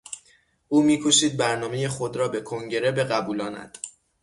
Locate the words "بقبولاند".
2.91-3.77